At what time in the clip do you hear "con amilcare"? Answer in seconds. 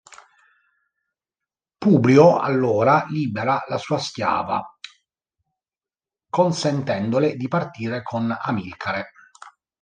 8.01-9.11